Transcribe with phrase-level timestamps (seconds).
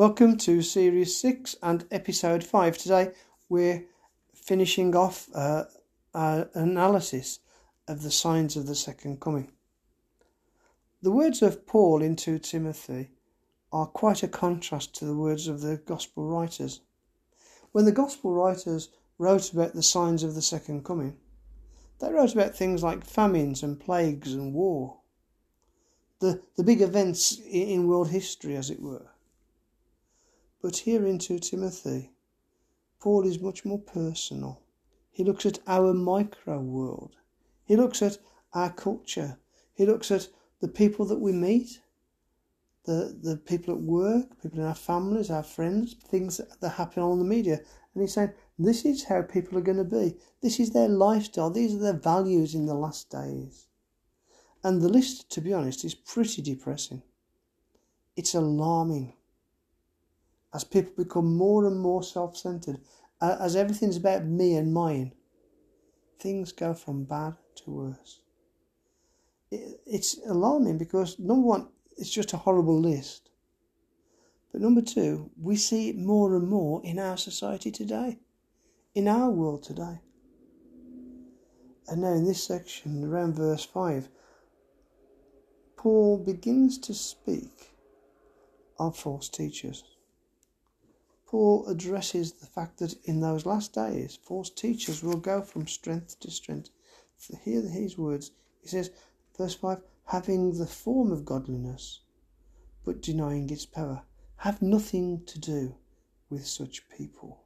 [0.00, 2.78] Welcome to Series 6 and Episode 5.
[2.78, 3.10] Today
[3.50, 3.84] we're
[4.34, 5.64] finishing off uh,
[6.14, 7.40] our analysis
[7.86, 9.52] of the signs of the Second Coming.
[11.02, 13.10] The words of Paul in 2 Timothy
[13.74, 16.80] are quite a contrast to the words of the Gospel writers.
[17.72, 18.88] When the Gospel writers
[19.18, 21.18] wrote about the signs of the Second Coming,
[21.98, 24.96] they wrote about things like famines and plagues and war,
[26.20, 29.09] the, the big events in world history, as it were.
[30.62, 32.12] But here in 2 Timothy,
[33.00, 34.60] Paul is much more personal.
[35.10, 37.16] He looks at our micro world.
[37.64, 38.18] He looks at
[38.52, 39.38] our culture.
[39.72, 40.28] He looks at
[40.60, 41.80] the people that we meet,
[42.84, 47.02] the, the people at work, people in our families, our friends, things that, that happen
[47.02, 47.60] on the media.
[47.94, 50.16] And he's saying, this is how people are going to be.
[50.42, 51.50] This is their lifestyle.
[51.50, 53.66] These are their values in the last days.
[54.62, 57.02] And the list, to be honest, is pretty depressing.
[58.16, 59.14] It's alarming
[60.54, 62.80] as people become more and more self centered,
[63.20, 65.12] as everything's about me and mine,
[66.18, 68.20] things go from bad to worse.
[69.50, 73.30] It's alarming because, number one, it's just a horrible list.
[74.52, 78.18] But number two, we see it more and more in our society today,
[78.94, 80.00] in our world today.
[81.88, 84.08] And now, in this section, around verse 5,
[85.76, 87.74] Paul begins to speak
[88.78, 89.82] of false teachers.
[91.30, 96.18] Paul addresses the fact that in those last days, false teachers will go from strength
[96.18, 96.70] to strength.
[97.44, 98.32] Hear his words.
[98.60, 98.90] He says,
[99.38, 102.00] verse 5 having the form of godliness,
[102.84, 104.02] but denying its power.
[104.38, 105.76] Have nothing to do
[106.30, 107.44] with such people.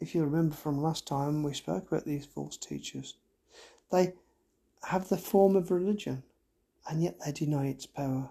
[0.00, 3.14] If you remember from last time, we spoke about these false teachers.
[3.92, 4.14] They
[4.82, 6.24] have the form of religion,
[6.90, 8.30] and yet they deny its power.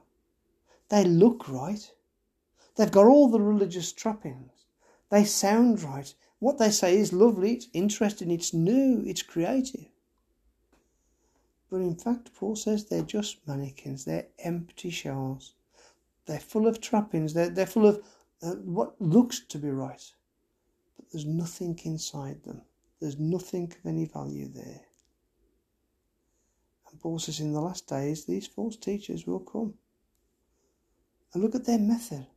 [0.89, 1.89] They look right,
[2.77, 4.65] They've got all the religious trappings.
[5.09, 6.13] They sound right.
[6.39, 9.87] What they say is lovely, it's interesting, it's new, it's creative.
[11.71, 15.55] But in fact, Paul says they're just mannequins, they're empty shells.
[16.27, 18.03] They're full of trappings, they're, they're full of
[18.43, 20.03] uh, what looks to be right.
[20.95, 22.61] But there's nothing inside them,
[23.01, 24.81] there's nothing of any value there.
[26.91, 29.73] And Paul says in the last days, these false teachers will come.
[31.33, 32.27] And look at their method.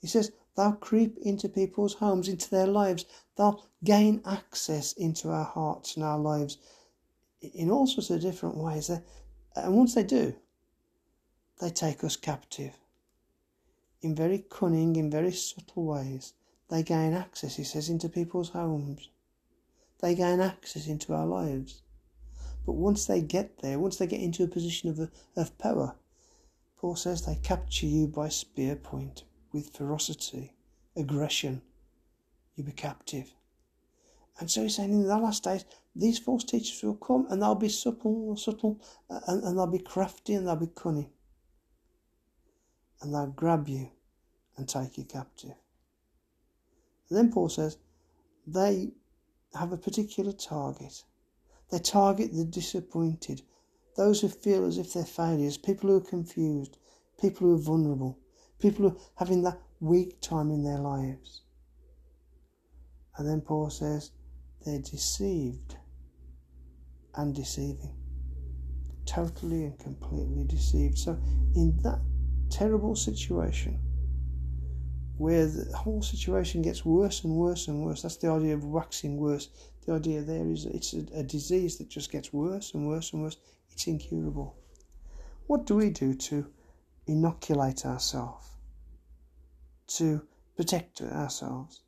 [0.00, 3.04] He says, They'll creep into people's homes, into their lives.
[3.36, 6.58] They'll gain access into our hearts and our lives
[7.40, 8.90] in all sorts of different ways.
[8.90, 10.34] And once they do,
[11.60, 12.74] they take us captive.
[14.02, 16.34] In very cunning, in very subtle ways,
[16.68, 19.10] they gain access, he says, into people's homes.
[20.00, 21.82] They gain access into our lives.
[22.66, 25.96] But once they get there, once they get into a position of, of power,
[26.76, 30.54] Paul says they capture you by spear point with ferocity,
[30.96, 31.62] aggression,
[32.54, 33.32] you'll be captive.
[34.38, 37.54] And so he's saying in the last days, these false teachers will come and they'll
[37.54, 38.80] be subtle, subtle,
[39.26, 41.10] and, and they'll be crafty and they'll be cunning.
[43.02, 43.90] And they'll grab you
[44.56, 45.54] and take you captive.
[47.08, 47.76] And then Paul says,
[48.46, 48.92] they
[49.54, 51.02] have a particular target.
[51.70, 53.42] They target the disappointed,
[53.96, 56.78] those who feel as if they're failures, people who are confused,
[57.20, 58.18] people who are vulnerable,
[58.60, 61.42] People are having that weak time in their lives.
[63.16, 64.12] And then Paul says
[64.64, 65.76] they're deceived
[67.14, 67.94] and deceiving.
[69.06, 70.98] Totally and completely deceived.
[70.98, 71.18] So,
[71.54, 72.00] in that
[72.50, 73.80] terrible situation,
[75.16, 79.16] where the whole situation gets worse and worse and worse, that's the idea of waxing
[79.16, 79.48] worse.
[79.86, 83.22] The idea there is it's a, a disease that just gets worse and worse and
[83.22, 83.38] worse.
[83.70, 84.56] It's incurable.
[85.46, 86.46] What do we do to
[87.06, 88.49] inoculate ourselves?
[89.90, 90.22] To
[90.56, 91.80] protect ourselves.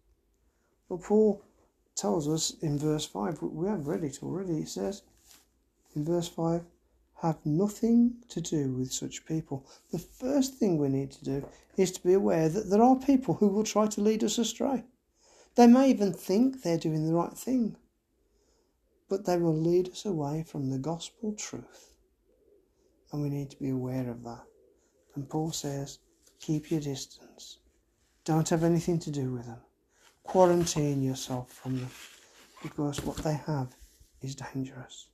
[0.89, 1.45] Well, Paul
[1.95, 5.03] tells us in verse 5, we have read it already, he says
[5.95, 6.63] in verse 5,
[7.21, 9.67] have nothing to do with such people.
[9.93, 13.35] The first thing we need to do is to be aware that there are people
[13.35, 14.85] who will try to lead us astray.
[15.55, 17.77] They may even think they're doing the right thing,
[19.09, 21.95] but they will lead us away from the gospel truth.
[23.13, 24.45] And we need to be aware of that.
[25.15, 25.99] And Paul says,
[26.41, 27.59] keep your distance.
[28.25, 29.61] Don't have anything to do with them.
[30.23, 31.91] Quarantine yourself from them
[32.63, 33.75] because what they have
[34.21, 35.09] is dangerous.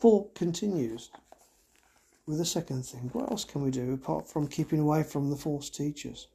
[0.00, 1.10] Paul continues
[2.26, 3.10] with the second thing.
[3.12, 6.28] What else can we do apart from keeping away from the false teachers?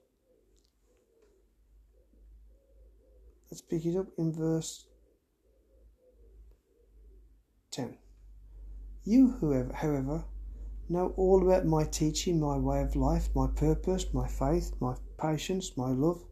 [3.49, 4.85] Let's pick it up in verse
[7.71, 7.97] 10.
[9.03, 10.23] You, whoever, however,
[10.89, 15.75] know all about my teaching, my way of life, my purpose, my faith, my patience,
[15.77, 16.23] my love,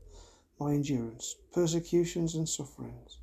[0.59, 3.19] my endurance, persecutions and sufferings.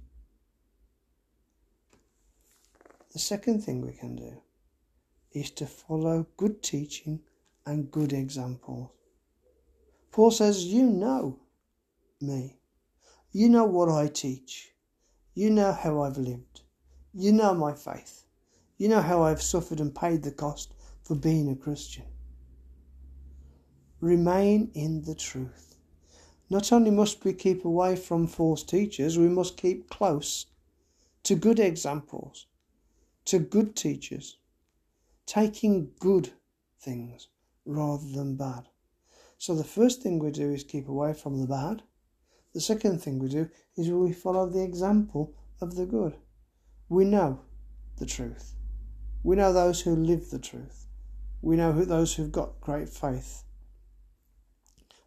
[3.13, 4.41] The second thing we can do
[5.33, 7.21] is to follow good teaching
[7.67, 8.91] and good examples.
[10.13, 11.39] Paul says, You know
[12.21, 12.59] me.
[13.33, 14.73] You know what I teach.
[15.35, 16.63] You know how I've lived.
[17.15, 18.25] You know my faith.
[18.77, 20.75] You know how I've suffered and paid the cost
[21.11, 22.05] for being a Christian.
[24.01, 25.75] Remain in the truth.
[26.49, 30.47] Not only must we keep away from false teachers, we must keep close
[31.25, 32.47] to good examples,
[33.25, 34.37] to good teachers,
[35.27, 36.31] taking good
[36.81, 37.27] things
[37.65, 38.69] rather than bad.
[39.37, 41.83] So the first thing we do is keep away from the bad.
[42.55, 46.15] The second thing we do is we follow the example of the good.
[46.89, 47.41] We know
[47.97, 48.55] the truth.
[49.25, 50.87] We know those who live the truth.
[51.43, 53.45] We know who, those who've got great faith.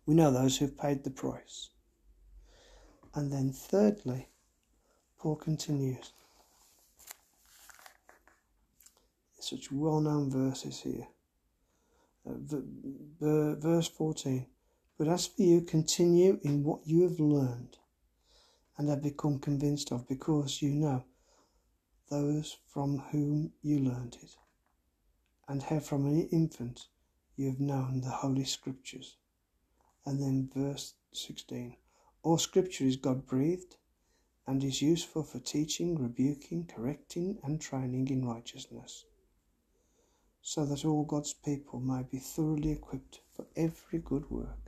[0.06, 1.70] We know those who've paid the price.
[3.14, 4.30] And then, thirdly,
[5.20, 6.12] Paul continues.
[9.40, 11.08] Such well known verses here.
[12.28, 14.48] Uh, verse 14.
[14.98, 17.78] But as for you, continue in what you have learned
[18.78, 21.04] and have become convinced of, because you know
[22.10, 24.36] those from whom you learned it,
[25.48, 26.88] and how from an infant
[27.36, 29.18] you have known the Holy Scriptures.
[30.06, 31.76] And then verse 16
[32.24, 33.78] All Scripture is God breathed
[34.46, 39.06] and is useful for teaching, rebuking, correcting, and training in righteousness,
[40.42, 44.64] so that all God's people may be thoroughly equipped for every good work.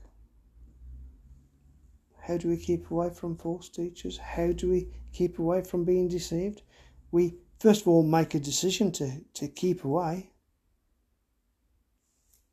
[2.21, 4.17] How do we keep away from false teachers?
[4.17, 6.63] How do we keep away from being deceived?
[7.11, 10.31] We first of all make a decision to, to keep away.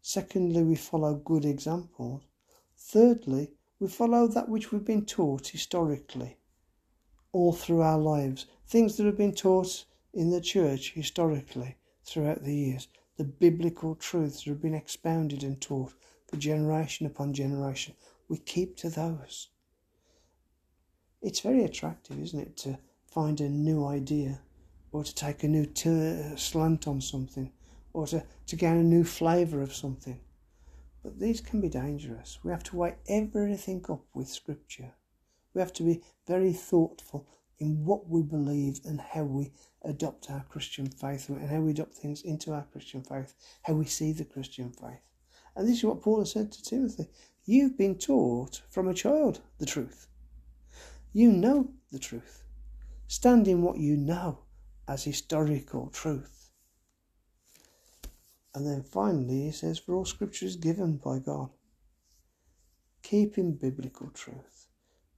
[0.05, 2.23] Secondly, we follow good examples.
[2.77, 6.39] Thirdly, we follow that which we've been taught historically,
[7.31, 8.47] all through our lives.
[8.67, 12.89] Things that have been taught in the church historically throughout the years.
[13.17, 15.95] The biblical truths that have been expounded and taught
[16.27, 17.95] for generation upon generation.
[18.29, 19.51] We keep to those.
[21.21, 24.41] It's very attractive, isn't it, to find a new idea
[24.91, 27.53] or to take a new t- slant on something
[27.93, 30.21] or to, to gain a new flavour of something.
[31.03, 32.39] But these can be dangerous.
[32.43, 34.93] We have to weigh everything up with Scripture.
[35.55, 37.27] We have to be very thoughtful
[37.59, 39.53] in what we believe and how we
[39.85, 43.85] adopt our Christian faith and how we adopt things into our Christian faith, how we
[43.85, 45.01] see the Christian faith.
[45.55, 47.09] And this is what Paul has said to Timothy.
[47.45, 50.07] You've been taught from a child the truth.
[51.13, 52.43] You know the truth.
[53.07, 54.39] Stand in what you know
[54.89, 56.42] as historical truth.
[58.55, 61.51] And then finally, he says, For all scripture is given by God.
[63.03, 64.67] Keep in biblical truth.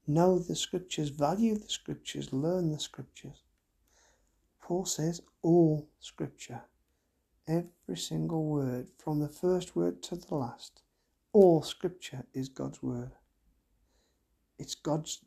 [0.06, 3.42] Know the scriptures, value the scriptures, learn the scriptures.
[4.60, 6.62] Paul says, All scripture.
[7.46, 10.82] Every single word, from the first word to the last,
[11.32, 13.12] all scripture is God's word.
[14.58, 15.20] It's God's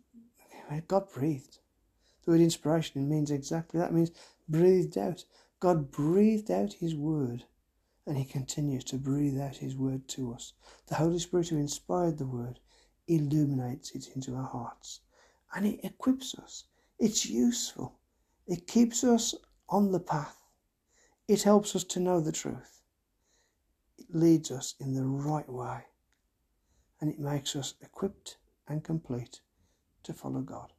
[0.88, 1.60] God breathed.
[2.24, 3.90] The word inspiration means exactly that.
[3.90, 4.12] It means
[4.50, 5.26] breathed out.
[5.60, 7.46] God breathed out His word,
[8.08, 10.54] and He continues to breathe out His word to us.
[10.88, 12.60] The Holy Spirit who inspired the word
[13.08, 15.02] illuminates it into our hearts,
[15.54, 16.64] and it equips us.
[17.00, 18.00] It's useful.
[18.48, 19.36] It keeps us
[19.70, 20.42] on the path.
[21.28, 22.82] It helps us to know the truth.
[23.98, 25.80] It leads us in the right way,
[27.02, 28.38] and it makes us equipped
[28.68, 29.42] and complete
[30.04, 30.72] to follow God.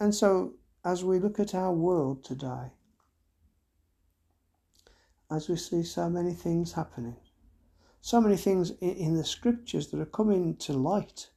[0.00, 2.72] And so, as we look at our world today,
[5.30, 7.16] as we see so many things happening,
[8.00, 11.30] so many things in, the scriptures that are coming to light,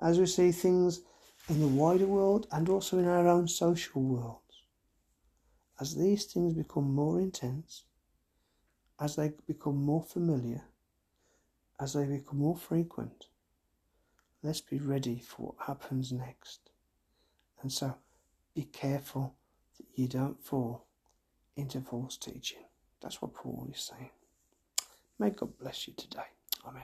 [0.00, 1.02] as we see things
[1.48, 4.64] in the wider world and also in our own social worlds,
[5.80, 7.84] as these things become more intense,
[8.98, 10.62] as they become more familiar,
[11.78, 13.26] as they become more frequent,
[14.42, 16.70] let's be ready for what happens next.
[17.60, 17.94] And so
[18.54, 19.34] be careful
[19.76, 20.85] that you don't fall
[21.56, 22.64] into false teaching.
[23.02, 24.10] That's what Paul is saying.
[25.18, 26.28] May God bless you today.
[26.66, 26.82] Amen.